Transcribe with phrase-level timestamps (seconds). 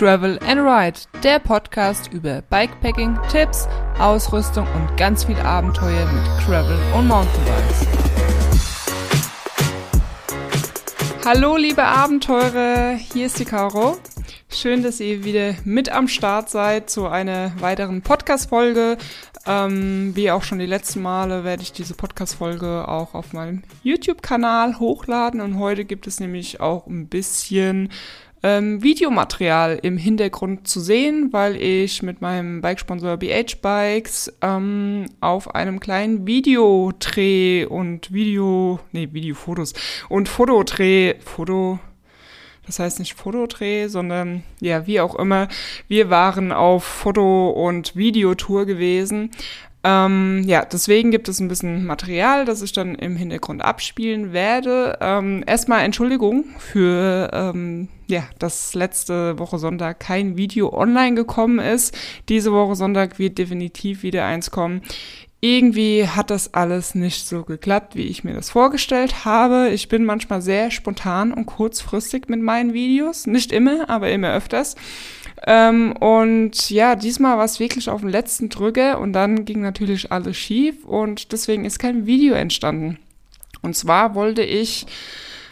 [0.00, 6.78] Travel and Ride, der Podcast über Bikepacking, Tipps, Ausrüstung und ganz viel Abenteuer mit Travel
[6.96, 7.86] und Mountainbikes.
[11.26, 13.98] Hallo liebe Abenteurer, hier ist die Caro.
[14.48, 18.96] Schön, dass ihr wieder mit am Start seid zu einer weiteren Podcast-Folge.
[19.46, 24.78] Ähm, wie auch schon die letzten Male werde ich diese Podcast-Folge auch auf meinem YouTube-Kanal
[24.78, 27.90] hochladen und heute gibt es nämlich auch ein bisschen
[28.42, 35.54] ähm, Videomaterial im Hintergrund zu sehen, weil ich mit meinem Bikesponsor BH Bikes ähm, auf
[35.54, 39.74] einem kleinen Videodreh und Video, nee, Videofotos
[40.08, 41.78] und Fotodreh, Foto,
[42.66, 45.48] das heißt nicht Fotodreh, sondern ja, wie auch immer,
[45.88, 49.30] wir waren auf Foto- und Videotour gewesen.
[49.82, 54.98] Ähm, ja, deswegen gibt es ein bisschen Material, das ich dann im Hintergrund abspielen werde.
[55.00, 61.96] Ähm, erstmal Entschuldigung für, ähm, ja, dass letzte Woche Sonntag kein Video online gekommen ist.
[62.28, 64.82] Diese Woche Sonntag wird definitiv wieder eins kommen.
[65.42, 69.70] Irgendwie hat das alles nicht so geklappt, wie ich mir das vorgestellt habe.
[69.70, 73.26] Ich bin manchmal sehr spontan und kurzfristig mit meinen Videos.
[73.26, 74.76] Nicht immer, aber immer öfters.
[75.46, 80.12] Ähm, und ja, diesmal war es wirklich auf den letzten Drücker und dann ging natürlich
[80.12, 82.98] alles schief und deswegen ist kein Video entstanden.
[83.62, 84.86] Und zwar wollte ich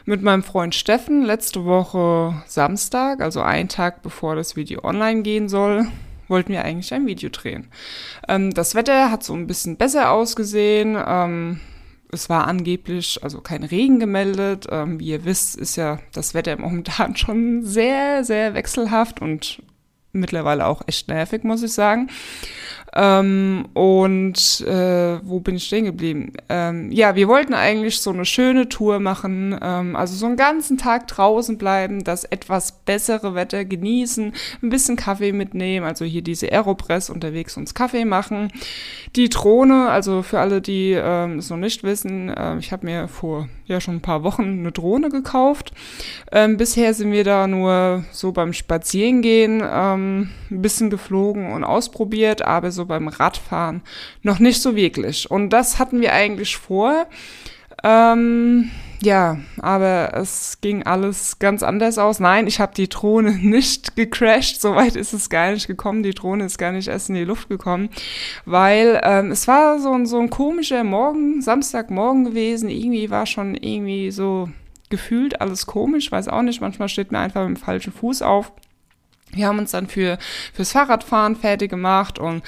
[0.05, 5.49] mit meinem Freund Steffen letzte Woche Samstag, also einen Tag bevor das Video online gehen
[5.49, 5.87] soll,
[6.29, 7.69] wollten wir eigentlich ein Video drehen.
[8.27, 10.97] Ähm, das Wetter hat so ein bisschen besser ausgesehen.
[11.07, 11.61] Ähm,
[12.11, 14.67] es war angeblich also kein Regen gemeldet.
[14.71, 19.63] Ähm, wie ihr wisst, ist ja das Wetter momentan schon sehr, sehr wechselhaft und
[20.19, 22.09] mittlerweile auch echt nervig, muss ich sagen.
[22.95, 26.33] Ähm, und äh, wo bin ich stehen geblieben?
[26.49, 30.79] Ähm, ja, wir wollten eigentlich so eine schöne Tour machen, ähm, also so einen ganzen
[30.79, 36.51] Tag draußen bleiben, das etwas bessere Wetter genießen, ein bisschen Kaffee mitnehmen, also hier diese
[36.51, 38.51] Aeropress unterwegs uns Kaffee machen.
[39.17, 43.09] Die Drohne, also für alle, die ähm, es noch nicht wissen, äh, ich habe mir
[43.09, 45.73] vor ja schon ein paar Wochen eine Drohne gekauft.
[46.33, 52.43] Ähm, bisher sind wir da nur so beim Spazierengehen ähm, ein bisschen geflogen und ausprobiert,
[52.43, 53.83] aber so beim Radfahren
[54.23, 55.31] noch nicht so wirklich.
[55.31, 57.07] Und das hatten wir eigentlich vor.
[57.85, 58.71] Ähm,
[59.01, 62.19] ja, aber es ging alles ganz anders aus.
[62.19, 64.61] Nein, ich habe die Drohne nicht gecrashed.
[64.61, 66.03] Soweit ist es gar nicht gekommen.
[66.03, 67.91] Die Drohne ist gar nicht erst in die Luft gekommen,
[68.45, 72.69] weil ähm, es war so ein, so ein komischer Morgen, Samstagmorgen gewesen.
[72.69, 74.49] Irgendwie war schon irgendwie so
[74.91, 76.11] gefühlt alles komisch.
[76.11, 76.61] Weiß auch nicht.
[76.61, 78.53] Manchmal steht mir einfach mit dem falschen Fuß auf.
[79.33, 80.19] Wir haben uns dann für
[80.53, 82.43] fürs Fahrradfahren fertig gemacht und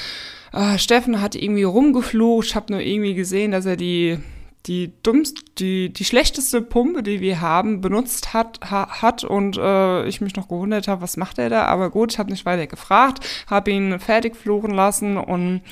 [0.52, 2.48] äh, Steffen hat irgendwie rumgeflucht.
[2.48, 4.18] Ich habe nur irgendwie gesehen, dass er die
[4.66, 10.06] die dummste, die, die schlechteste Pumpe, die wir haben, benutzt hat, ha, hat und äh,
[10.06, 11.64] ich mich noch gewundert habe, was macht er da?
[11.64, 15.62] Aber gut, ich habe nicht weiter gefragt, habe ihn fertig fluchen lassen und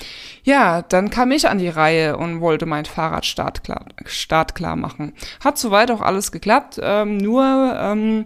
[0.43, 5.13] ja, dann kam ich an die Reihe und wollte mein Fahrrad startklar, startklar machen.
[5.45, 7.45] Hat soweit auch alles geklappt, ähm, nur
[7.79, 8.25] ähm,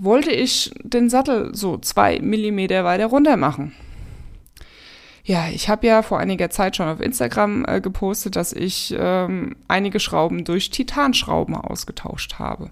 [0.00, 3.74] wollte ich den Sattel so zwei Millimeter weiter runter machen.
[5.24, 9.56] Ja, ich habe ja vor einiger Zeit schon auf Instagram äh, gepostet, dass ich ähm,
[9.68, 12.70] einige Schrauben durch Titanschrauben ausgetauscht habe.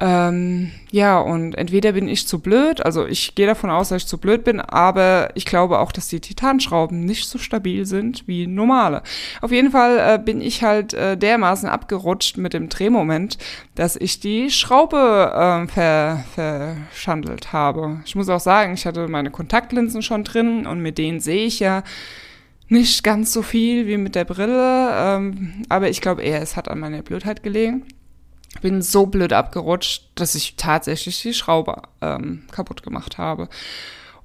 [0.00, 4.08] Ähm, ja, und entweder bin ich zu blöd, also ich gehe davon aus, dass ich
[4.08, 8.46] zu blöd bin, aber ich glaube auch, dass die Titanschrauben nicht so stabil sind wie
[8.46, 9.02] normale.
[9.42, 13.36] Auf jeden Fall äh, bin ich halt äh, dermaßen abgerutscht mit dem Drehmoment,
[13.74, 18.00] dass ich die Schraube äh, ver verschandelt habe.
[18.06, 21.60] Ich muss auch sagen, ich hatte meine Kontaktlinsen schon drin und mit denen sehe ich
[21.60, 21.82] ja
[22.68, 26.68] nicht ganz so viel wie mit der Brille, ähm, aber ich glaube eher, es hat
[26.68, 27.84] an meiner Blödheit gelegen
[28.60, 33.48] bin so blöd abgerutscht, dass ich tatsächlich die Schraube ähm, kaputt gemacht habe.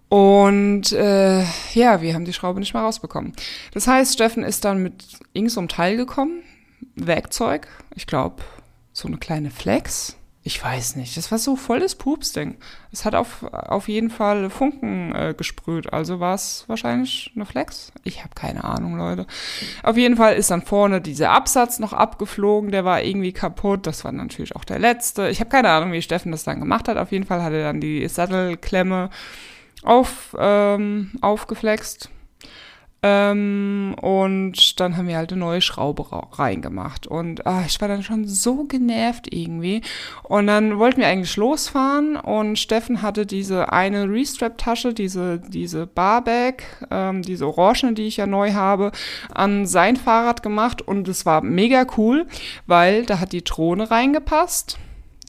[0.09, 1.43] Und äh,
[1.73, 3.33] ja, wir haben die Schraube nicht mehr rausbekommen.
[3.73, 6.43] Das heißt, Steffen ist dann mit irgend so Teil gekommen,
[6.95, 8.43] Werkzeug, ich glaube,
[8.93, 10.15] so eine kleine Flex,
[10.47, 12.55] ich weiß nicht, das war so voll das Pupsding.
[12.94, 17.91] Es hat auf, auf jeden Fall Funken äh, gesprüht, also war es wahrscheinlich eine Flex.
[18.05, 19.27] Ich habe keine Ahnung, Leute.
[19.83, 23.85] Auf jeden Fall ist dann vorne dieser Absatz noch abgeflogen, der war irgendwie kaputt.
[23.85, 25.27] Das war natürlich auch der letzte.
[25.27, 26.95] Ich habe keine Ahnung, wie Steffen das dann gemacht hat.
[26.95, 29.09] Auf jeden Fall hat er dann die Sattelklemme
[29.83, 32.09] auf, ähm, aufgeflext
[33.03, 36.05] ähm, und dann haben wir halt eine neue Schraube
[36.38, 37.05] reingemacht.
[37.05, 39.81] Und ah, ich war dann schon so genervt irgendwie.
[40.23, 46.63] Und dann wollten wir eigentlich losfahren und Steffen hatte diese eine Restrap-Tasche, diese, diese Barbag,
[46.89, 48.91] ähm, diese Orange, die ich ja neu habe,
[49.33, 50.81] an sein Fahrrad gemacht.
[50.81, 52.25] Und es war mega cool,
[52.65, 54.79] weil da hat die Drohne reingepasst,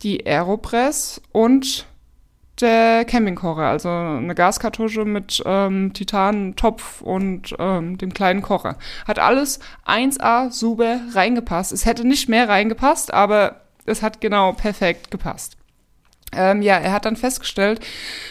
[0.03, 1.88] die Aeropress und
[2.63, 8.77] der Campingkocher, also eine Gaskartusche mit ähm, Titantopf und ähm, dem kleinen Kocher.
[9.07, 11.73] Hat alles 1A super reingepasst.
[11.73, 15.58] Es hätte nicht mehr reingepasst, aber es hat genau perfekt gepasst.
[16.33, 17.81] Ähm, ja, er hat dann festgestellt,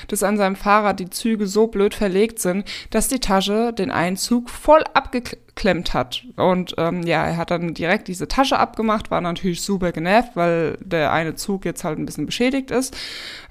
[0.08, 4.18] dass an seinem Fahrrad die Züge so blöd verlegt sind, dass die Tasche den einen
[4.18, 6.24] Zug voll abgeklemmt hat.
[6.36, 10.78] Und ähm, ja, er hat dann direkt diese Tasche abgemacht, war natürlich super genervt, weil
[10.80, 12.96] der eine Zug jetzt halt ein bisschen beschädigt ist.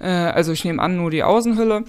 [0.00, 1.84] Äh, also ich nehme an, nur die Außenhülle.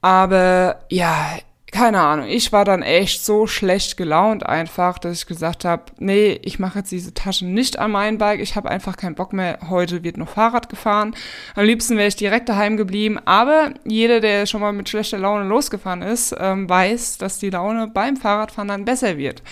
[0.00, 1.38] Aber ja,
[1.72, 6.40] keine Ahnung, ich war dann echt so schlecht gelaunt einfach, dass ich gesagt habe, nee,
[6.42, 9.58] ich mache jetzt diese Taschen nicht an mein Bike, ich habe einfach keinen Bock mehr,
[9.68, 11.14] heute wird noch Fahrrad gefahren.
[11.54, 15.48] Am liebsten wäre ich direkt daheim geblieben, aber jeder, der schon mal mit schlechter Laune
[15.48, 19.42] losgefahren ist, ähm, weiß, dass die Laune beim Fahrradfahren dann besser wird.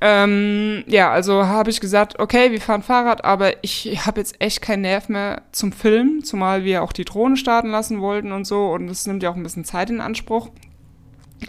[0.00, 4.60] Ähm, ja, also habe ich gesagt, okay, wir fahren Fahrrad, aber ich habe jetzt echt
[4.60, 8.72] keinen Nerv mehr zum Filmen, zumal wir auch die Drohne starten lassen wollten und so
[8.72, 10.50] und es nimmt ja auch ein bisschen Zeit in Anspruch.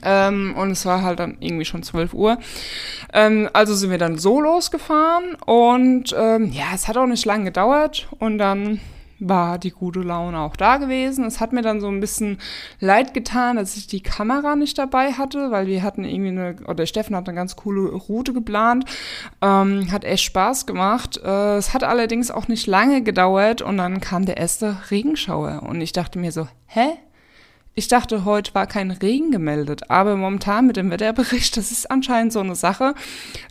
[0.03, 2.37] Ähm, und es war halt dann irgendwie schon 12 Uhr.
[3.13, 7.45] Ähm, also sind wir dann so losgefahren und ähm, ja, es hat auch nicht lange
[7.45, 8.79] gedauert und dann
[9.27, 11.25] war die gute Laune auch da gewesen.
[11.25, 12.37] Es hat mir dann so ein bisschen
[12.79, 16.85] leid getan, dass ich die Kamera nicht dabei hatte, weil wir hatten irgendwie eine, oder
[16.85, 18.85] Steffen hat eine ganz coole Route geplant.
[19.41, 21.19] Ähm, hat echt Spaß gemacht.
[21.23, 25.81] Äh, es hat allerdings auch nicht lange gedauert und dann kam der erste Regenschauer und
[25.81, 26.97] ich dachte mir so, hä?
[27.75, 32.31] Ich dachte, heute war kein Regen gemeldet, aber momentan mit dem Wetterbericht, das ist anscheinend
[32.31, 32.93] so eine Sache.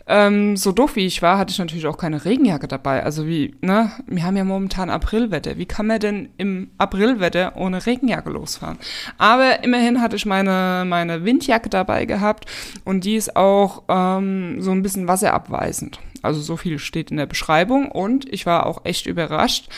[0.07, 3.03] Ähm, so doof wie ich war, hatte ich natürlich auch keine Regenjacke dabei.
[3.03, 5.57] Also wie, ne, wir haben ja momentan Aprilwetter.
[5.57, 8.77] Wie kann man denn im Aprilwetter ohne Regenjacke losfahren?
[9.17, 12.45] Aber immerhin hatte ich meine, meine Windjacke dabei gehabt
[12.85, 15.99] und die ist auch ähm, so ein bisschen wasserabweisend.
[16.23, 19.69] Also so viel steht in der Beschreibung und ich war auch echt überrascht,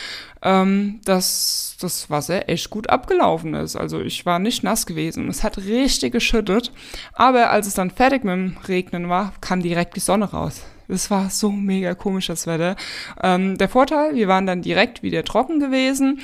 [0.42, 3.76] ähm, dass das Wasser echt gut abgelaufen ist.
[3.76, 5.28] Also ich war nicht nass gewesen.
[5.28, 6.72] Es hat richtig geschüttet.
[7.12, 10.62] Aber als es dann fertig mit dem Regnen war, kam direkt die Sonne raus.
[10.88, 12.76] Es war so mega komisch, das Wetter.
[13.22, 16.20] Ähm, der Vorteil, wir waren dann direkt wieder trocken gewesen.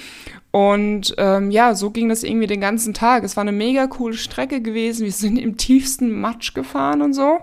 [0.53, 3.25] Und ähm, ja, so ging das irgendwie den ganzen Tag.
[3.25, 5.05] Es war eine mega coole Strecke gewesen.
[5.05, 7.41] Wir sind im tiefsten Matsch gefahren und so.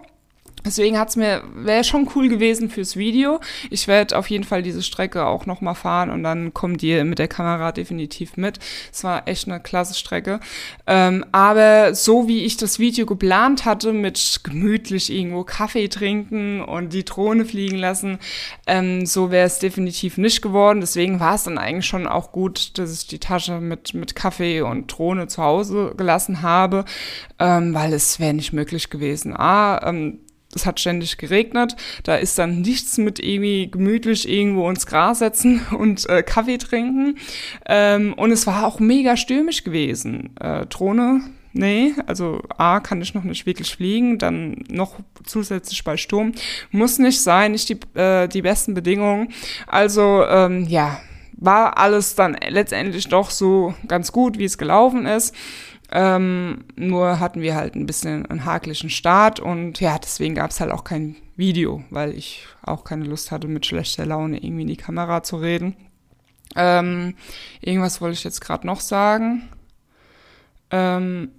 [0.65, 3.39] Deswegen hat's mir, wäre schon cool gewesen fürs Video.
[3.69, 7.17] Ich werde auf jeden Fall diese Strecke auch nochmal fahren und dann kommt ihr mit
[7.17, 8.59] der Kamera definitiv mit.
[8.91, 10.41] Es war echt eine klasse Strecke.
[10.85, 16.91] Ähm, aber so wie ich das Video geplant hatte, mit gemütlich irgendwo Kaffee trinken und
[16.91, 18.19] die Drohne fliegen lassen,
[18.67, 20.81] ähm, so wäre es definitiv nicht geworden.
[20.81, 24.61] Deswegen war es dann eigentlich schon auch gut, dass ich die Tasche mit, mit Kaffee
[24.61, 26.83] und Drohne zu Hause gelassen habe,
[27.39, 29.33] ähm, weil es wäre nicht möglich gewesen.
[29.35, 30.19] Ah, ähm,
[30.56, 35.62] es hat ständig geregnet, da ist dann nichts mit irgendwie gemütlich irgendwo ins Gras setzen
[35.78, 37.18] und äh, Kaffee trinken.
[37.68, 40.36] Ähm, und es war auch mega stürmisch gewesen.
[40.40, 41.22] Äh, Drohne,
[41.54, 46.34] nee, also A, kann ich noch nicht wirklich fliegen, dann noch zusätzlich bei Sturm.
[46.72, 49.30] Muss nicht sein, nicht die, äh, die besten Bedingungen.
[49.68, 51.00] Also, ähm, ja,
[51.42, 55.34] war alles dann letztendlich doch so ganz gut, wie es gelaufen ist.
[55.91, 60.59] Ähm, nur hatten wir halt ein bisschen einen haklichen Start und ja, deswegen gab es
[60.59, 64.68] halt auch kein Video, weil ich auch keine Lust hatte, mit schlechter Laune irgendwie in
[64.68, 65.75] die Kamera zu reden.
[66.56, 67.15] Ähm,
[67.62, 69.50] irgendwas wollte ich jetzt gerade noch sagen.
[70.69, 71.31] Ähm,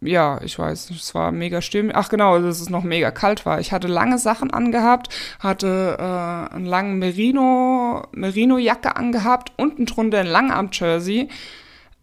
[0.00, 1.94] ja, ich weiß es war mega stürmisch.
[1.96, 3.60] Ach genau, dass es noch mega kalt war.
[3.60, 10.26] Ich hatte lange Sachen angehabt, hatte äh, einen langen Merino, Merino-Jacke angehabt, unten drunter ein
[10.26, 11.28] Langarm-Jersey.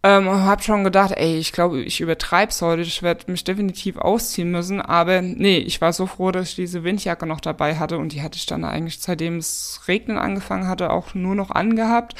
[0.04, 4.50] Ähm, hab schon gedacht, ey, ich glaube, ich übertreib's heute, ich werde mich definitiv ausziehen
[4.50, 4.80] müssen.
[4.80, 8.22] Aber nee, ich war so froh, dass ich diese Windjacke noch dabei hatte und die
[8.22, 12.16] hatte ich dann eigentlich, seitdem es regnen angefangen hatte, auch nur noch angehabt.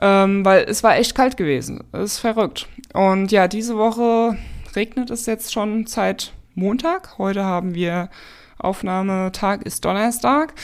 [0.00, 1.84] Ähm, weil es war echt kalt gewesen.
[1.92, 2.66] Das ist verrückt.
[2.92, 4.36] Und ja, diese Woche
[4.74, 7.18] regnet es jetzt schon seit Montag.
[7.18, 8.10] Heute haben wir
[8.58, 10.54] Aufnahmetag ist Donnerstag.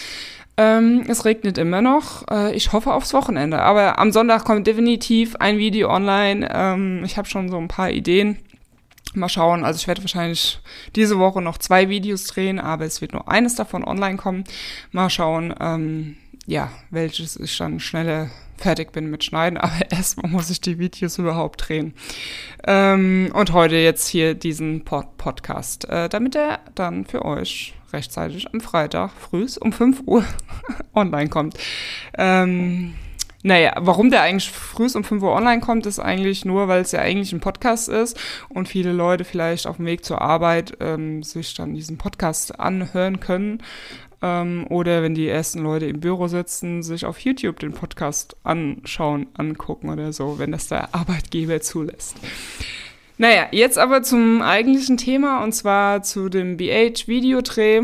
[0.59, 2.27] Ähm, es regnet immer noch.
[2.29, 3.61] Äh, ich hoffe aufs Wochenende.
[3.61, 6.49] Aber am Sonntag kommt definitiv ein Video online.
[6.53, 8.39] Ähm, ich habe schon so ein paar Ideen.
[9.15, 9.65] Mal schauen.
[9.65, 10.61] Also ich werde wahrscheinlich
[10.97, 14.45] diese Woche noch zwei Videos drehen, aber es wird nur eines davon online kommen.
[14.91, 20.51] Mal schauen, ähm, ja, welches ich dann schneller fertig bin mit Schneiden, aber erstmal muss
[20.51, 21.95] ich die Videos überhaupt drehen.
[22.67, 28.47] Ähm, und heute jetzt hier diesen Pod Podcast, äh, damit er dann für euch rechtzeitig
[28.53, 30.25] am Freitag früh um 5 Uhr
[30.95, 31.59] online kommt.
[32.17, 32.95] Ähm,
[33.45, 36.93] naja, warum der eigentlich früh um 5 Uhr online kommt, ist eigentlich nur, weil es
[36.93, 41.23] ja eigentlich ein Podcast ist und viele Leute vielleicht auf dem Weg zur Arbeit ähm,
[41.23, 43.63] sich dann diesen Podcast anhören können.
[44.21, 49.29] Ähm, oder wenn die ersten Leute im Büro sitzen, sich auf YouTube den Podcast anschauen,
[49.35, 52.17] angucken oder so, wenn das der Arbeitgeber zulässt.
[53.17, 57.83] Naja, jetzt aber zum eigentlichen Thema und zwar zu dem BH-Videodreh.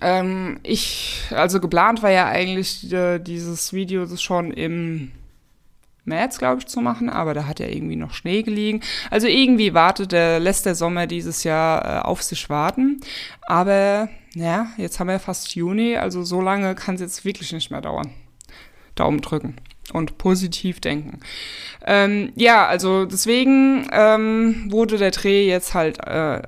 [0.00, 5.12] Ähm, ich, also geplant war ja eigentlich äh, dieses Video schon im
[6.04, 8.80] März, glaube ich, zu machen, aber da hat ja irgendwie noch Schnee gelegen.
[9.10, 13.00] Also irgendwie wartet der, lässt der Sommer dieses Jahr äh, auf sich warten.
[13.42, 17.70] Aber ja, jetzt haben wir fast Juni, also so lange kann es jetzt wirklich nicht
[17.70, 18.10] mehr dauern.
[18.94, 19.56] Daumen drücken
[19.92, 21.20] und positiv denken.
[21.84, 26.42] Ähm, ja, also deswegen ähm, wurde der Dreh jetzt halt äh,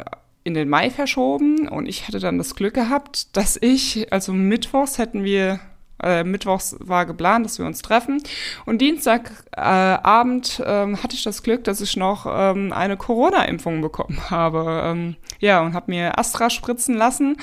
[0.45, 4.99] in den Mai verschoben und ich hatte dann das Glück gehabt, dass ich, also mittwochs
[4.99, 5.61] hätten wir
[6.03, 8.23] äh, Mittwochs war geplant, dass wir uns treffen.
[8.65, 14.31] Und Dienstagabend äh, ähm, hatte ich das Glück, dass ich noch ähm, eine Corona-Impfung bekommen
[14.31, 14.83] habe.
[14.85, 17.37] Ähm, ja, und habe mir Astra spritzen lassen,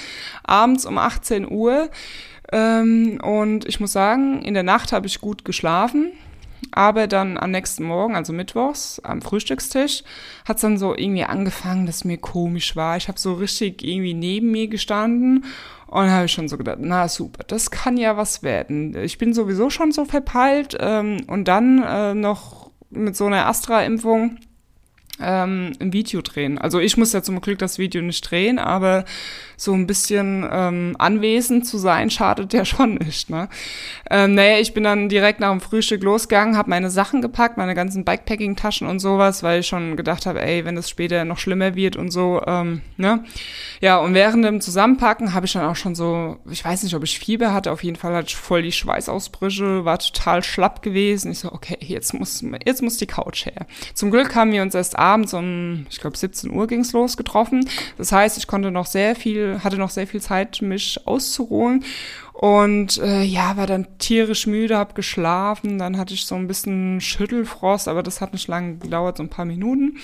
[0.44, 1.90] abends um 18 Uhr.
[2.52, 6.12] Ähm, und ich muss sagen, in der Nacht habe ich gut geschlafen.
[6.72, 10.04] Aber dann am nächsten Morgen, also mittwochs, am Frühstückstisch,
[10.46, 12.98] hat es dann so irgendwie angefangen, dass mir komisch war.
[12.98, 15.46] Ich habe so richtig irgendwie neben mir gestanden
[15.88, 18.96] und habe schon so gedacht, na super, das kann ja was werden.
[18.98, 24.38] Ich bin sowieso schon so verpeilt ähm, und dann äh, noch mit so einer Astra-Impfung
[25.20, 26.58] ähm, ein Video drehen.
[26.58, 29.06] Also ich muss ja zum Glück das Video nicht drehen, aber
[29.64, 33.30] so ein bisschen ähm, anwesend zu sein, schadet ja schon nicht.
[33.30, 33.50] Ne?
[34.10, 37.76] Ähm, naja, ich bin dann direkt nach dem Frühstück losgegangen, habe meine Sachen gepackt, meine
[37.76, 41.76] ganzen Bikepacking-Taschen und sowas, weil ich schon gedacht habe, ey, wenn es später noch schlimmer
[41.76, 43.24] wird und so, ähm, ne?
[43.80, 47.04] Ja, und während dem Zusammenpacken habe ich dann auch schon so, ich weiß nicht, ob
[47.04, 51.32] ich Fieber hatte, auf jeden Fall hatte ich voll die Schweißausbrüche, war total schlapp gewesen.
[51.32, 53.66] Ich so, okay, jetzt muss, jetzt muss die Couch her.
[53.94, 57.68] Zum Glück haben wir uns erst abends um, ich glaube, 17 Uhr ging's los getroffen.
[57.98, 61.84] Das heißt, ich konnte noch sehr viel hatte noch sehr viel Zeit, mich auszuruhen.
[62.34, 65.78] Und äh, ja, war dann tierisch müde, hab geschlafen.
[65.78, 69.30] Dann hatte ich so ein bisschen Schüttelfrost, aber das hat nicht lange gedauert, so ein
[69.30, 69.98] paar Minuten.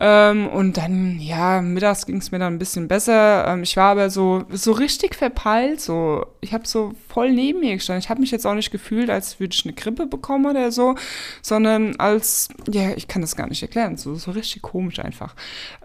[0.00, 3.48] Ähm, und dann, ja, mittags ging es mir dann ein bisschen besser.
[3.48, 5.80] Ähm, ich war aber so, so richtig verpeilt.
[5.80, 8.00] So, ich habe so voll neben mir gestanden.
[8.00, 10.94] Ich habe mich jetzt auch nicht gefühlt, als würde ich eine Grippe bekommen oder so,
[11.42, 13.96] sondern als, ja, ich kann das gar nicht erklären.
[13.96, 15.34] So, so richtig komisch einfach.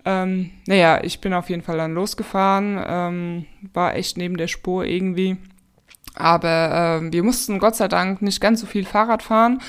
[0.05, 2.79] Ähm, naja, ich bin auf jeden Fall dann losgefahren.
[2.85, 5.37] Ähm, war echt neben der Spur irgendwie.
[6.15, 9.61] Aber äh, wir mussten Gott sei Dank nicht ganz so viel Fahrrad fahren,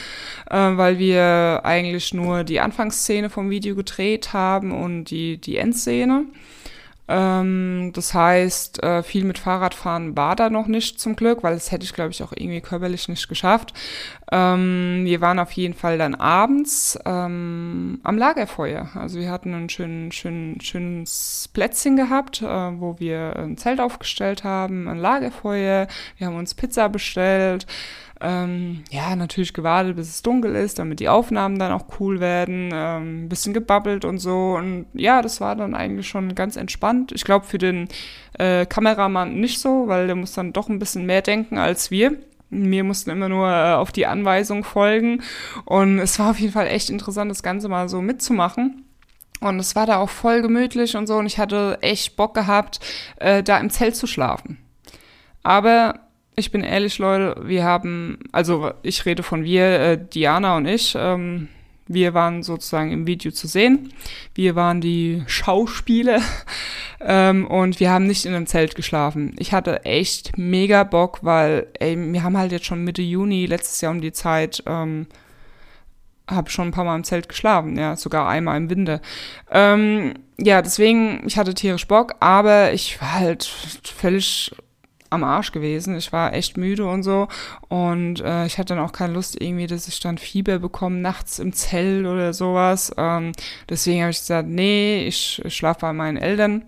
[0.51, 6.25] äh, weil wir eigentlich nur die Anfangsszene vom Video gedreht haben und die, die Endszene.
[7.07, 11.71] Ähm, das heißt, äh, viel mit Fahrradfahren war da noch nicht zum Glück, weil das
[11.71, 13.75] hätte ich, glaube ich, auch irgendwie körperlich nicht geschafft.
[14.33, 18.89] Ähm, wir waren auf jeden Fall dann abends ähm, am Lagerfeuer.
[18.95, 24.45] Also wir hatten ein schön, schön, schönes Plätzchen gehabt, äh, wo wir ein Zelt aufgestellt
[24.45, 25.89] haben, ein Lagerfeuer.
[26.17, 27.67] Wir haben uns Pizza bestellt.
[28.21, 32.71] Ähm, ja, natürlich gewartet, bis es dunkel ist, damit die Aufnahmen dann auch cool werden.
[32.73, 34.55] Ähm, ein bisschen gebabbelt und so.
[34.57, 37.13] Und ja, das war dann eigentlich schon ganz entspannt.
[37.13, 37.89] Ich glaube, für den
[38.39, 42.17] äh, Kameramann nicht so, weil der muss dann doch ein bisschen mehr denken als wir.
[42.51, 45.23] Wir mussten immer nur äh, auf die Anweisung folgen.
[45.65, 48.85] Und es war auf jeden Fall echt interessant, das Ganze mal so mitzumachen.
[49.41, 51.17] Und es war da auch voll gemütlich und so.
[51.17, 52.79] Und ich hatte echt Bock gehabt,
[53.17, 54.59] äh, da im Zelt zu schlafen.
[55.43, 56.04] Aber
[56.37, 60.95] ich bin ehrlich, Leute, wir haben, also ich rede von wir, äh, Diana und ich,
[60.99, 61.49] ähm,
[61.87, 63.93] wir waren sozusagen im Video zu sehen.
[64.35, 66.21] Wir waren die Schauspieler
[67.01, 69.35] ähm, und wir haben nicht in einem Zelt geschlafen.
[69.39, 73.81] Ich hatte echt mega Bock, weil ey, wir haben halt jetzt schon Mitte Juni letztes
[73.81, 75.07] Jahr um die Zeit ähm,
[76.27, 79.01] habe schon ein paar Mal im Zelt geschlafen, ja, sogar einmal im Winter.
[79.51, 84.53] Ähm, ja, deswegen, ich hatte tierisch Bock, aber ich war halt völlig
[85.15, 85.97] am Arsch gewesen.
[85.97, 87.29] Ich war echt müde und so.
[87.69, 91.39] Und äh, ich hatte dann auch keine Lust irgendwie, dass ich dann Fieber bekomme nachts
[91.39, 92.93] im Zelt oder sowas.
[92.97, 93.33] Ähm,
[93.69, 96.65] deswegen habe ich gesagt, nee, ich, ich schlafe bei meinen Eltern.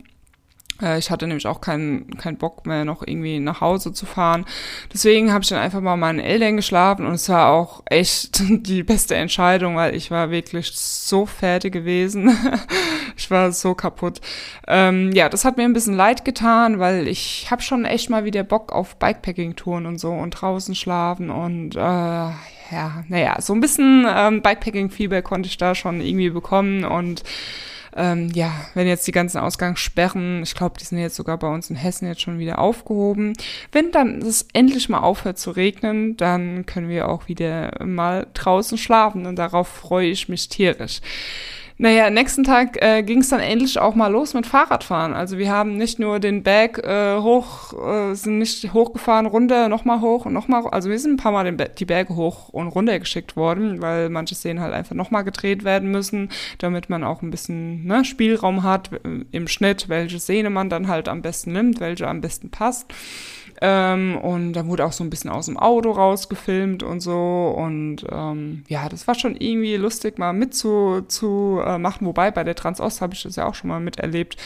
[0.80, 4.44] Äh, ich hatte nämlich auch keinen keinen Bock mehr, noch irgendwie nach Hause zu fahren.
[4.92, 8.82] Deswegen habe ich dann einfach mal meinen Eltern geschlafen und es war auch echt die
[8.82, 12.36] beste Entscheidung, weil ich war wirklich so fertig gewesen.
[13.16, 14.20] ich war so kaputt.
[14.66, 18.24] Ähm, ja, das hat mir ein bisschen leid getan, weil ich habe schon echt mal
[18.24, 23.60] wieder Bock auf Bikepacking-Touren und so und draußen schlafen und äh, ja, naja, so ein
[23.60, 27.22] bisschen ähm, Bikepacking-Fieber konnte ich da schon irgendwie bekommen und
[27.96, 31.70] ähm, ja, wenn jetzt die ganzen Ausgangssperren, ich glaube, die sind jetzt sogar bei uns
[31.70, 33.32] in Hessen jetzt schon wieder aufgehoben.
[33.72, 38.76] Wenn dann es endlich mal aufhört zu regnen, dann können wir auch wieder mal draußen
[38.78, 41.00] schlafen und darauf freue ich mich tierisch.
[41.78, 45.12] Naja, nächsten Tag äh, ging es dann endlich auch mal los mit Fahrradfahren.
[45.12, 50.00] Also wir haben nicht nur den Berg äh, hoch, äh, sind nicht hochgefahren, runter, nochmal
[50.00, 52.98] hoch und nochmal, also wir sind ein paar Mal den, die Berge hoch und runter
[52.98, 57.30] geschickt worden, weil manche Szenen halt einfach nochmal gedreht werden müssen, damit man auch ein
[57.30, 58.88] bisschen ne, Spielraum hat
[59.30, 62.86] im Schnitt, welche Szene man dann halt am besten nimmt, welche am besten passt.
[63.60, 67.54] Ähm, und da wurde auch so ein bisschen aus dem Auto rausgefilmt und so.
[67.56, 71.08] Und ähm, ja, das war schon irgendwie lustig, mal mitzumachen.
[71.08, 72.06] Zu, äh, machen.
[72.06, 74.36] Wobei bei der Transost habe ich das ja auch schon mal miterlebt.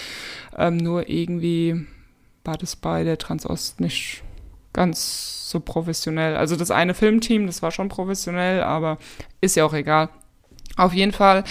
[0.57, 1.87] Ähm, nur irgendwie
[2.45, 4.23] war das bei der Transost nicht
[4.73, 6.37] ganz so professionell.
[6.37, 8.99] Also das eine Filmteam, das war schon professionell, aber
[9.41, 10.09] ist ja auch egal.
[10.77, 11.45] Auf jeden Fall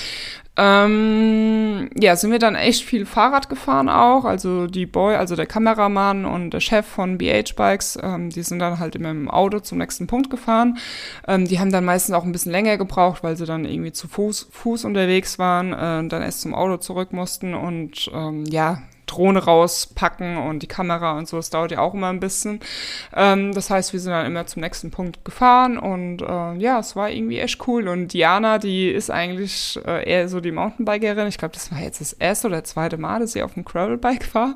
[0.61, 4.25] ähm, ja, sind wir dann echt viel Fahrrad gefahren auch.
[4.25, 8.59] Also die Boy, also der Kameramann und der Chef von BH Bikes, ähm, die sind
[8.59, 10.77] dann halt immer im Auto zum nächsten Punkt gefahren.
[11.29, 14.09] Ähm, die haben dann meistens auch ein bisschen länger gebraucht, weil sie dann irgendwie zu
[14.09, 19.43] Fuß, Fuß unterwegs waren, äh, dann erst zum Auto zurück mussten und ähm, ja, Drohne
[19.43, 22.59] rauspacken und die Kamera und so, das dauert ja auch immer ein bisschen.
[23.15, 26.95] Ähm, das heißt, wir sind dann immer zum nächsten Punkt gefahren und äh, ja, es
[26.95, 27.87] war irgendwie echt cool.
[27.87, 31.27] Und Diana, die ist eigentlich äh, eher so die Mountainbikerin.
[31.27, 34.33] Ich glaube, das war jetzt das erste oder zweite Mal, dass sie auf dem Gravelbike
[34.33, 34.55] war.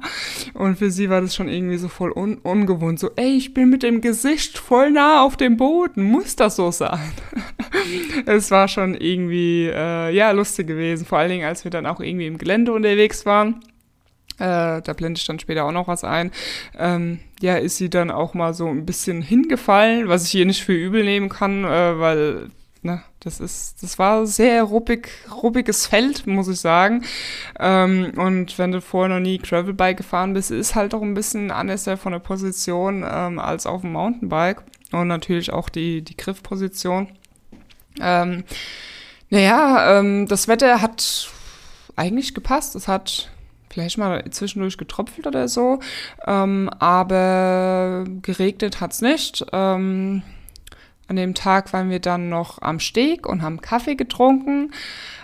[0.53, 2.99] Und für sie war das schon irgendwie so voll un ungewohnt.
[2.99, 6.03] So, ey, ich bin mit dem Gesicht voll nah auf dem Boden.
[6.03, 7.13] Muss das so sein?
[8.25, 11.05] es war schon irgendwie, äh, ja, lustig gewesen.
[11.05, 13.63] Vor allen Dingen, als wir dann auch irgendwie im Gelände unterwegs waren.
[14.39, 16.31] Äh, da blende ich dann später auch noch was ein.
[16.77, 20.63] Ähm, ja, ist sie dann auch mal so ein bisschen hingefallen, was ich ihr nicht
[20.63, 22.49] für übel nehmen kann, äh, weil
[22.83, 27.03] ne, das ist, das war sehr ruppig, ruppiges Feld, muss ich sagen.
[27.59, 31.51] Ähm, und wenn du vorher noch nie Gravelbike gefahren bist, ist halt auch ein bisschen
[31.51, 37.09] anders von der Position ähm, als auf dem Mountainbike und natürlich auch die, die Griffposition.
[37.99, 38.43] Ähm,
[39.29, 41.29] naja, ähm, das Wetter hat
[41.95, 42.75] eigentlich gepasst.
[42.75, 43.31] Es hat
[43.73, 45.79] vielleicht mal zwischendurch getropft oder so.
[46.25, 49.45] Ähm, aber geregnet hat's nicht.
[49.51, 50.21] Ähm,
[51.07, 54.71] an dem Tag waren wir dann noch am Steg und haben Kaffee getrunken.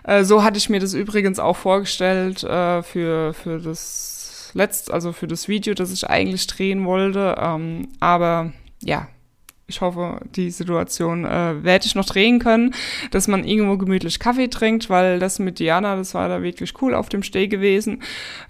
[0.04, 5.14] Äh, so hatte ich mir das übrigens auch vorgestellt äh, für, für das letzt, also
[5.14, 7.36] für das Video, das ich eigentlich drehen wollte.
[7.40, 9.08] Ähm, aber ja,
[9.70, 12.74] ich hoffe, die Situation äh, werde ich noch drehen können,
[13.12, 16.94] dass man irgendwo gemütlich Kaffee trinkt, weil das mit Diana, das war da wirklich cool
[16.94, 18.02] auf dem Steh gewesen.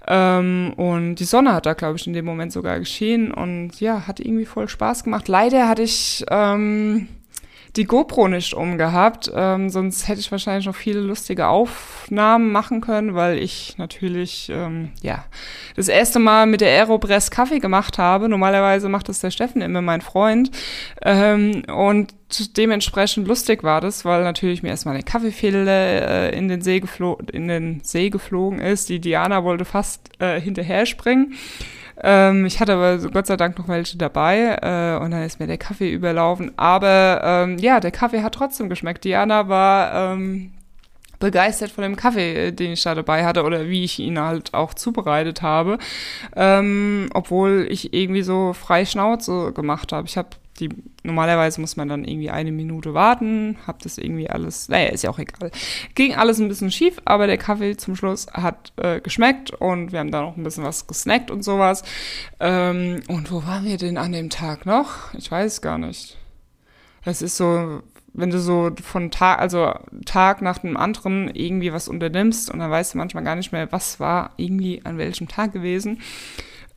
[0.08, 4.06] Ähm, und die Sonne hat da, glaube ich, in dem Moment sogar geschehen und ja,
[4.06, 5.28] hat irgendwie voll Spaß gemacht.
[5.28, 7.08] Leider hatte ich ähm,
[7.76, 9.30] die GoPro nicht umgehabt.
[9.34, 14.90] Ähm, sonst hätte ich wahrscheinlich noch viele lustige Aufnahmen machen können, weil ich natürlich, ähm,
[15.02, 15.24] ja,
[15.76, 18.28] das erste Mal mit der Aeropress Kaffee gemacht habe.
[18.28, 20.50] Normalerweise macht das der Steffen immer, mein Freund.
[21.02, 22.14] Ähm, und
[22.56, 26.82] dementsprechend lustig war das, weil natürlich mir erstmal eine Kaffeefehler äh, in, den See
[27.32, 28.88] in den See geflogen ist.
[28.88, 31.34] Die Diana wollte fast äh, hinterher springen.
[32.02, 35.46] Ähm, ich hatte aber Gott sei Dank noch welche dabei äh, und dann ist mir
[35.46, 36.52] der Kaffee überlaufen.
[36.56, 39.04] Aber ähm, ja, der Kaffee hat trotzdem geschmeckt.
[39.04, 40.52] Diana war ähm,
[41.20, 44.54] begeistert von dem Kaffee, äh, den ich da dabei hatte oder wie ich ihn halt
[44.54, 45.78] auch zubereitet habe,
[46.34, 50.08] ähm, obwohl ich irgendwie so frei Schnauze gemacht habe.
[50.08, 50.30] Ich habe
[50.60, 50.68] die,
[51.02, 55.10] normalerweise muss man dann irgendwie eine Minute warten, hab das irgendwie alles, naja, ist ja
[55.10, 55.50] auch egal.
[55.94, 59.98] Ging alles ein bisschen schief, aber der Kaffee zum Schluss hat äh, geschmeckt und wir
[59.98, 61.82] haben da noch ein bisschen was gesnackt und sowas.
[62.38, 65.12] Ähm, und wo waren wir denn an dem Tag noch?
[65.14, 66.18] Ich weiß gar nicht.
[67.04, 69.72] Es ist so, wenn du so von Tag, also
[70.04, 73.72] Tag nach dem anderen irgendwie was unternimmst und dann weißt du manchmal gar nicht mehr,
[73.72, 76.00] was war irgendwie an welchem Tag gewesen.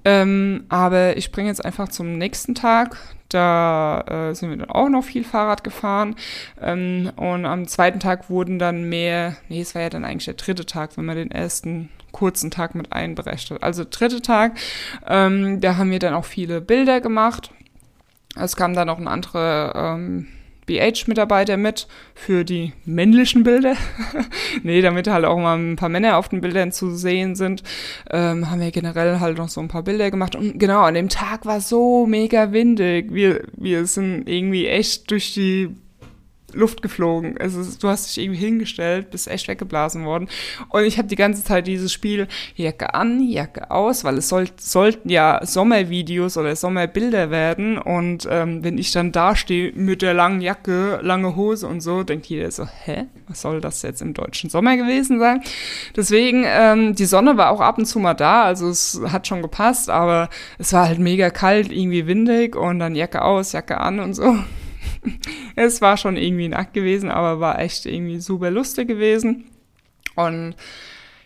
[0.06, 2.98] Ähm, aber ich springe jetzt einfach zum nächsten Tag.
[3.30, 6.16] Da äh, sind wir dann auch noch viel Fahrrad gefahren.
[6.62, 10.36] Ähm, und am zweiten Tag wurden dann mehr, nee, es war ja dann eigentlich der
[10.36, 13.64] dritte Tag, wenn man den ersten kurzen Tag mit einberechnet.
[13.64, 14.58] Also dritte Tag,
[15.08, 17.52] ähm, da haben wir dann auch viele Bilder gemacht.
[18.36, 20.28] Es kam dann noch ein anderer ähm,
[20.66, 23.76] BH-Mitarbeiter mit für die männlichen Bilder.
[24.64, 27.64] nee, damit halt auch mal ein paar Männer auf den Bildern zu sehen sind,
[28.12, 30.36] ähm, haben wir generell halt noch so ein paar Bilder gemacht.
[30.36, 33.14] Und genau, an dem Tag war so mega windig.
[33.14, 35.70] Wir, wir sind irgendwie echt durch die
[36.54, 37.38] Luft geflogen.
[37.38, 40.28] Also du hast dich irgendwie hingestellt, bist echt weggeblasen worden.
[40.70, 44.48] Und ich habe die ganze Zeit dieses Spiel Jacke an, Jacke aus, weil es soll,
[44.58, 47.78] sollten ja Sommervideos oder Sommerbilder werden.
[47.78, 52.04] Und ähm, wenn ich dann da stehe mit der langen Jacke, lange Hose und so,
[52.04, 53.06] denkt jeder so, hä?
[53.28, 55.42] Was soll das jetzt im deutschen Sommer gewesen sein?
[55.96, 59.42] Deswegen, ähm, die Sonne war auch ab und zu mal da, also es hat schon
[59.42, 64.00] gepasst, aber es war halt mega kalt, irgendwie windig und dann Jacke aus, Jacke an
[64.00, 64.36] und so.
[65.56, 69.46] Es war schon irgendwie ein Akt gewesen, aber war echt irgendwie super lustig gewesen.
[70.16, 70.56] Und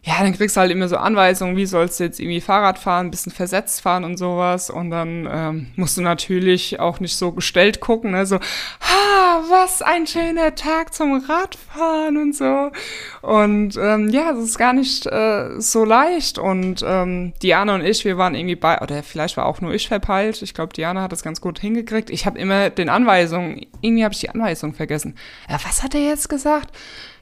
[0.07, 3.11] ja, dann kriegst du halt immer so Anweisungen, wie sollst du jetzt irgendwie Fahrrad fahren,
[3.11, 4.69] bisschen versetzt fahren und sowas.
[4.69, 8.25] Und dann ähm, musst du natürlich auch nicht so gestellt gucken, ne?
[8.25, 12.71] so, ha, was ein schöner Tag zum Radfahren und so.
[13.21, 16.37] Und ähm, ja, das ist gar nicht äh, so leicht.
[16.37, 19.87] Und ähm, Diana und ich, wir waren irgendwie bei, oder vielleicht war auch nur ich
[19.87, 20.41] verpeilt.
[20.41, 22.09] Ich glaube, Diana hat das ganz gut hingekriegt.
[22.09, 25.15] Ich habe immer den Anweisungen, irgendwie habe ich die Anweisung vergessen.
[25.49, 26.71] Ja, was hat er jetzt gesagt?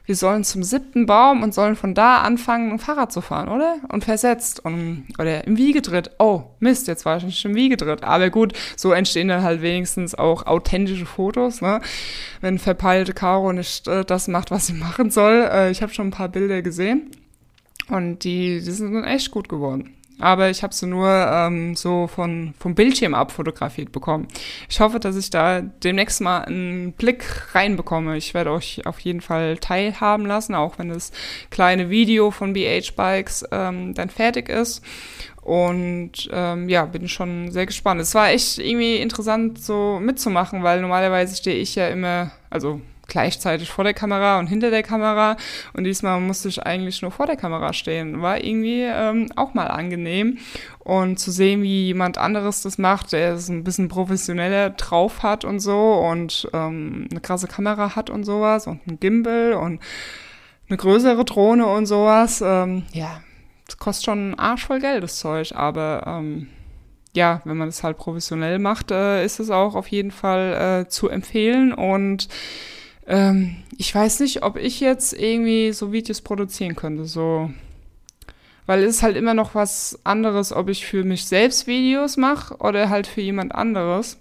[0.06, 3.76] Wir sollen zum siebten Baum und sollen von da anfangen, ein Fahrrad zu fahren, oder?
[3.88, 6.12] Und versetzt und, oder im Wiegetritt.
[6.18, 8.04] Oh, Mist, jetzt war ich nicht im Wiegetritt.
[8.04, 11.80] Aber gut, so entstehen dann halt wenigstens auch authentische Fotos, ne?
[12.40, 15.48] Wenn verpeilte Caro nicht äh, das macht, was sie machen soll.
[15.50, 17.10] Äh, ich habe schon ein paar Bilder gesehen
[17.88, 22.54] und die, die sind echt gut geworden aber ich habe sie nur ähm, so von,
[22.58, 24.28] vom Bildschirm abfotografiert bekommen.
[24.68, 28.16] Ich hoffe, dass ich da demnächst mal einen Blick reinbekomme.
[28.16, 31.12] Ich werde euch auf jeden Fall teilhaben lassen, auch wenn das
[31.50, 34.82] kleine Video von BH Bikes ähm, dann fertig ist.
[35.42, 38.00] Und ähm, ja, bin schon sehr gespannt.
[38.00, 42.80] Es war echt irgendwie interessant, so mitzumachen, weil normalerweise stehe ich ja immer, also
[43.16, 45.38] gleichzeitig vor der Kamera und hinter der Kamera.
[45.72, 48.20] Und diesmal musste ich eigentlich nur vor der Kamera stehen.
[48.20, 50.36] War irgendwie ähm, auch mal angenehm.
[50.80, 55.46] Und zu sehen, wie jemand anderes das macht, der es ein bisschen professioneller drauf hat
[55.46, 59.80] und so und ähm, eine krasse Kamera hat und sowas und ein Gimbal und
[60.68, 62.42] eine größere Drohne und sowas.
[62.44, 63.22] Ähm, ja,
[63.64, 66.48] das kostet schon einen Arsch voll Geld, das Zeug, aber ähm,
[67.14, 70.88] ja, wenn man das halt professionell macht, äh, ist es auch auf jeden Fall äh,
[70.88, 72.28] zu empfehlen und
[73.06, 77.50] ähm, ich weiß nicht, ob ich jetzt irgendwie so Videos produzieren könnte, so.
[78.66, 82.56] Weil es ist halt immer noch was anderes, ob ich für mich selbst Videos mache
[82.56, 84.18] oder halt für jemand anderes.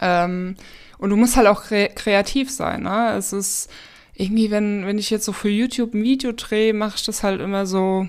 [0.00, 0.56] Ähm,
[0.98, 3.14] und du musst halt auch kre kreativ sein, ne?
[3.16, 3.70] Es ist
[4.14, 7.40] irgendwie, wenn, wenn ich jetzt so für YouTube ein Video drehe, mache ich das halt
[7.40, 8.08] immer so,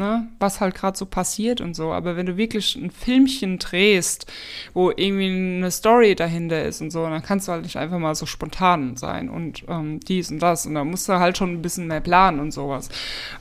[0.00, 1.92] ne, was halt gerade so passiert und so.
[1.92, 4.26] Aber wenn du wirklich ein Filmchen drehst,
[4.74, 5.26] wo irgendwie
[5.58, 8.96] eine Story dahinter ist und so, dann kannst du halt nicht einfach mal so spontan
[8.96, 10.66] sein und ähm, dies und das.
[10.66, 12.88] Und da musst du halt schon ein bisschen mehr planen und sowas.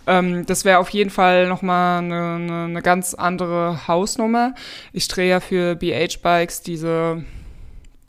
[0.05, 4.53] Ähm, das wäre auf jeden Fall nochmal eine, eine, eine ganz andere Hausnummer.
[4.93, 7.23] Ich drehe ja für BH Bikes diese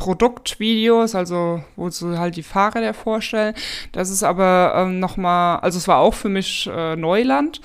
[0.01, 3.55] Produktvideos, also wo sie halt die Fahrräder vorstellen.
[3.93, 7.61] Das ist aber ähm, nochmal, also es war auch für mich äh, Neuland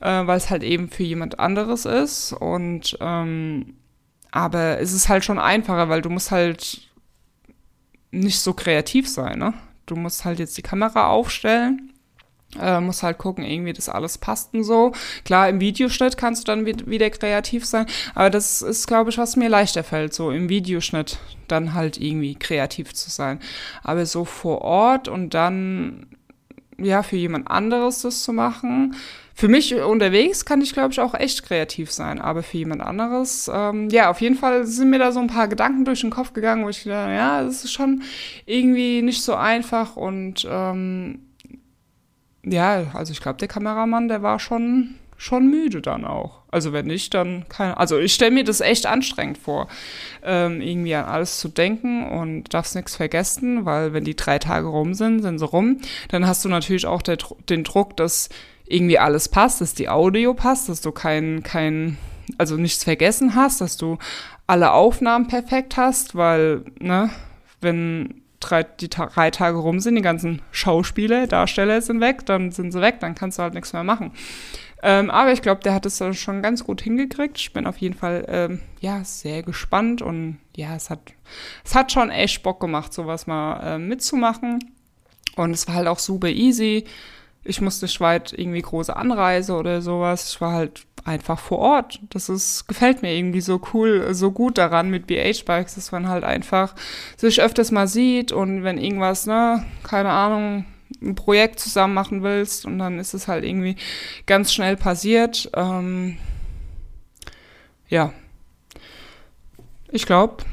[0.00, 2.32] äh, weil es halt eben für jemand anderes ist.
[2.32, 3.74] Und ähm,
[4.30, 6.90] aber es ist halt schon einfacher, weil du musst halt
[8.10, 9.54] nicht so kreativ sein, ne?
[9.86, 11.92] Du musst halt jetzt die Kamera aufstellen.
[12.60, 14.92] Äh, musst halt gucken, irgendwie das alles passt und so.
[15.24, 19.36] Klar, im Videoschnitt kannst du dann wieder kreativ sein, aber das ist, glaube ich, was
[19.36, 23.40] mir leichter fällt, so im Videoschnitt dann halt irgendwie kreativ zu sein.
[23.82, 26.06] Aber so vor Ort und dann,
[26.78, 28.94] ja, für jemand anderes das zu machen,
[29.38, 33.50] für mich unterwegs kann ich, glaube ich, auch echt kreativ sein, aber für jemand anderes,
[33.52, 36.32] ähm, ja, auf jeden Fall sind mir da so ein paar Gedanken durch den Kopf
[36.32, 38.02] gegangen, wo ich gedacht, ja, das ist schon
[38.46, 41.20] irgendwie nicht so einfach und ähm,
[42.44, 46.42] ja, also ich glaube, der Kameramann, der war schon schon müde dann auch.
[46.50, 47.76] Also wenn nicht, dann keine.
[47.76, 49.68] Also ich stelle mir das echt anstrengend vor,
[50.22, 54.66] ähm, irgendwie an alles zu denken und darfst nichts vergessen, weil wenn die drei Tage
[54.66, 55.78] rum sind, sind sie rum.
[56.08, 57.18] Dann hast du natürlich auch der,
[57.48, 58.28] den Druck, dass
[58.66, 61.98] irgendwie alles passt, dass die Audio passt, dass du kein, kein,
[62.38, 63.98] also nichts vergessen hast, dass du
[64.46, 67.10] alle Aufnahmen perfekt hast, weil, ne,
[67.60, 72.72] wenn drei, die drei Tage rum sind, die ganzen Schauspieler, Darsteller sind weg, dann sind
[72.72, 74.12] sie weg, dann kannst du halt nichts mehr machen.
[74.82, 77.38] Ähm, aber ich glaube, der hat es schon ganz gut hingekriegt.
[77.38, 81.00] Ich bin auf jeden Fall ähm, ja sehr gespannt und ja, es hat
[81.64, 84.72] es hat schon echt Bock gemacht, sowas mal äh, mitzumachen.
[85.34, 86.84] Und es war halt auch super easy
[87.46, 90.30] ich musste nicht weit irgendwie große Anreise oder sowas.
[90.32, 92.00] Ich war halt einfach vor Ort.
[92.10, 96.24] Das ist, gefällt mir irgendwie so cool, so gut daran mit BH-Bikes, dass man halt
[96.24, 96.74] einfach
[97.16, 100.64] sich öfters mal sieht und wenn irgendwas, ne, keine Ahnung,
[101.02, 103.76] ein Projekt zusammen machen willst und dann ist es halt irgendwie
[104.26, 105.50] ganz schnell passiert.
[105.54, 106.18] Ähm,
[107.88, 108.12] ja.
[109.90, 110.44] Ich glaube,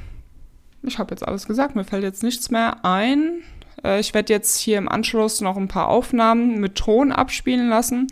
[0.84, 1.76] ich habe jetzt alles gesagt.
[1.76, 3.42] Mir fällt jetzt nichts mehr ein.
[3.84, 8.08] Äh, ich werde jetzt hier im Anschluss noch ein paar Aufnahmen mit Ton abspielen lassen.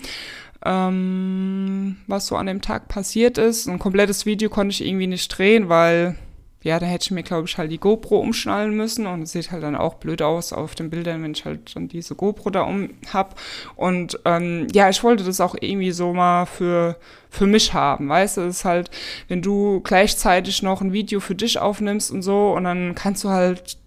[0.64, 3.68] Ähm, was so an dem Tag passiert ist.
[3.68, 6.16] Ein komplettes Video konnte ich irgendwie nicht drehen, weil
[6.64, 9.52] ja, da hätte ich mir, glaube ich, halt die GoPro umschnallen müssen und es sieht
[9.52, 12.62] halt dann auch blöd aus auf den Bildern, wenn ich halt dann diese GoPro da
[12.62, 13.40] um hab.
[13.76, 16.98] Und ähm, ja, ich wollte das auch irgendwie so mal für,
[17.30, 18.92] für mich haben, weißt du, es ist halt,
[19.28, 23.30] wenn du gleichzeitig noch ein Video für dich aufnimmst und so und dann kannst du
[23.30, 23.78] halt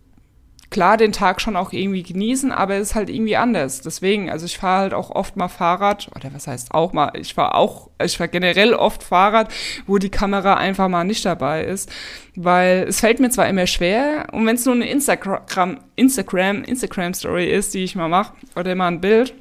[0.74, 3.80] klar den Tag schon auch irgendwie genießen, aber es ist halt irgendwie anders.
[3.80, 7.32] Deswegen, also ich fahre halt auch oft mal Fahrrad, oder was heißt auch mal, ich
[7.32, 9.54] fahre auch, ich fahre generell oft Fahrrad,
[9.87, 11.88] wo die Kamera einfach mal nicht dabei ist,
[12.34, 17.14] weil es fällt mir zwar immer schwer und wenn es nur eine Instagram, Instagram, Instagram
[17.14, 19.32] Story ist, die ich mal mache, oder mal ein Bild,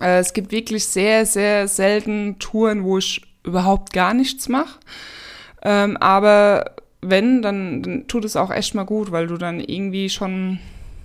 [0.00, 4.80] äh, es gibt wirklich sehr, sehr selten Touren, wo ich überhaupt gar nichts mache.
[5.62, 10.08] Ähm, aber wenn, dann, dann tut es auch echt mal gut, weil du dann irgendwie
[10.08, 10.58] schon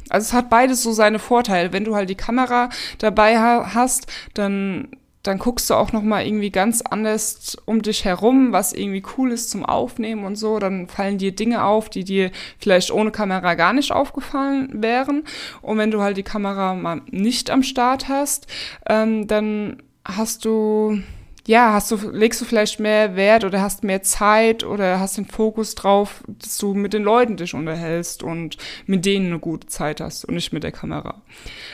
[0.10, 1.72] also es hat beides so seine Vorteile.
[1.72, 4.90] Wenn du halt die Kamera dabei ha hast, dann
[5.24, 9.32] dann guckst du auch noch mal irgendwie ganz anders um dich herum, was irgendwie cool
[9.32, 10.60] ist zum Aufnehmen und so.
[10.60, 12.30] Dann fallen dir Dinge auf, die dir
[12.60, 15.24] vielleicht ohne Kamera gar nicht aufgefallen wären.
[15.62, 18.48] Und wenn du halt die Kamera mal nicht am Start hast,
[18.86, 21.02] ähm, dann hast du
[21.46, 25.26] ja, hast du, legst du vielleicht mehr Wert oder hast mehr Zeit oder hast den
[25.26, 30.00] Fokus drauf, dass du mit den Leuten dich unterhältst und mit denen eine gute Zeit
[30.00, 31.22] hast und nicht mit der Kamera.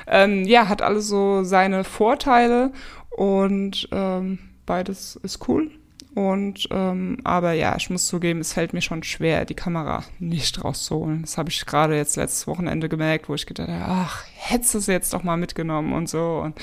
[0.08, 2.72] Ähm, ja, hat alles so seine Vorteile
[3.12, 5.70] und ähm, beides ist cool.
[6.16, 10.64] Und ähm, aber ja, ich muss zugeben, es fällt mir schon schwer, die Kamera nicht
[10.64, 11.22] rauszuholen.
[11.22, 14.78] Das habe ich gerade jetzt letztes Wochenende gemerkt, wo ich gedacht habe, ach, hättest du
[14.80, 16.42] es jetzt doch mal mitgenommen und so.
[16.44, 16.60] Und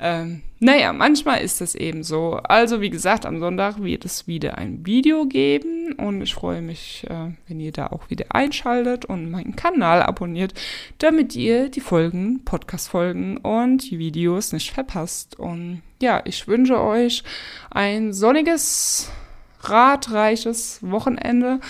[0.00, 2.34] ähm, naja, manchmal ist es eben so.
[2.42, 7.06] Also wie gesagt, am Sonntag wird es wieder ein Video geben und ich freue mich,
[7.08, 10.54] äh, wenn ihr da auch wieder einschaltet und meinen Kanal abonniert,
[10.98, 15.38] damit ihr die Folgen, Podcast-Folgen und die Videos nicht verpasst.
[15.38, 17.22] Und ja, ich wünsche euch
[17.70, 19.10] ein sonniges,
[19.62, 21.60] radreiches Wochenende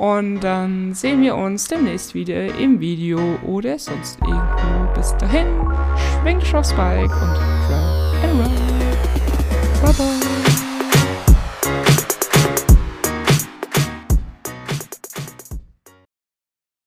[0.00, 4.94] und dann sehen wir uns demnächst wieder im Video oder sonst irgendwo.
[4.94, 5.46] Bis dahin,
[6.22, 7.79] schwingt aufs Bike und
[9.82, 10.29] Bye bye.